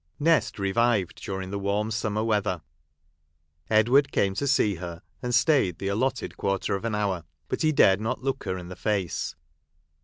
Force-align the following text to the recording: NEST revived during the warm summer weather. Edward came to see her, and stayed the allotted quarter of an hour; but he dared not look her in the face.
NEST 0.19 0.57
revived 0.57 1.21
during 1.23 1.51
the 1.51 1.59
warm 1.59 1.91
summer 1.91 2.23
weather. 2.23 2.63
Edward 3.69 4.11
came 4.11 4.33
to 4.33 4.47
see 4.47 4.73
her, 4.73 5.03
and 5.21 5.35
stayed 5.35 5.77
the 5.77 5.89
allotted 5.89 6.37
quarter 6.37 6.73
of 6.73 6.85
an 6.85 6.95
hour; 6.95 7.23
but 7.49 7.61
he 7.61 7.71
dared 7.71 8.01
not 8.01 8.23
look 8.23 8.45
her 8.45 8.57
in 8.57 8.69
the 8.69 8.75
face. 8.75 9.35